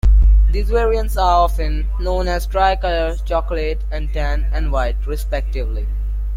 These 0.49 0.71
variants 0.71 1.15
are 1.15 1.43
often 1.43 1.87
known 1.99 2.27
as 2.27 2.47
'Tri-Color', 2.47 3.17
'Chocolate', 3.23 3.83
and 3.91 4.11
'Tan 4.11 4.47
and 4.51 4.71
White', 4.71 5.05
respectively. 5.05 5.85